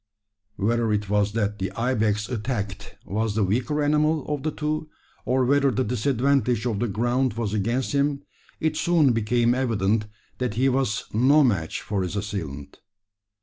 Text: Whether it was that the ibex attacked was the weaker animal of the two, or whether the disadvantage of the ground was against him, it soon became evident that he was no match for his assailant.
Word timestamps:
Whether 0.55 0.91
it 0.93 1.11
was 1.11 1.33
that 1.33 1.59
the 1.59 1.71
ibex 1.73 2.27
attacked 2.27 2.95
was 3.05 3.35
the 3.35 3.43
weaker 3.43 3.83
animal 3.83 4.25
of 4.27 4.41
the 4.41 4.49
two, 4.49 4.89
or 5.25 5.45
whether 5.45 5.69
the 5.69 5.83
disadvantage 5.83 6.65
of 6.65 6.79
the 6.79 6.87
ground 6.87 7.33
was 7.33 7.53
against 7.53 7.91
him, 7.91 8.23
it 8.59 8.75
soon 8.77 9.13
became 9.13 9.53
evident 9.53 10.07
that 10.39 10.55
he 10.55 10.69
was 10.69 11.03
no 11.13 11.43
match 11.43 11.83
for 11.83 12.01
his 12.01 12.15
assailant. 12.15 12.79